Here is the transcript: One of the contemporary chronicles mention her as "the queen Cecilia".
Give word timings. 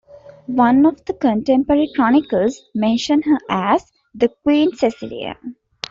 One 0.47 0.87
of 0.87 1.05
the 1.05 1.13
contemporary 1.13 1.87
chronicles 1.95 2.63
mention 2.73 3.21
her 3.21 3.37
as 3.51 3.85
"the 4.15 4.29
queen 4.41 4.71
Cecilia". 4.75 5.37